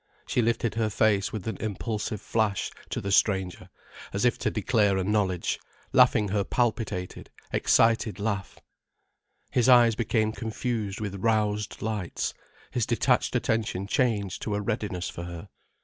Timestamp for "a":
4.97-5.03, 14.55-14.59